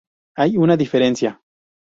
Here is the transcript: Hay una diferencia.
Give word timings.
Hay 0.35 0.57
una 0.57 0.77
diferencia. 0.77 1.39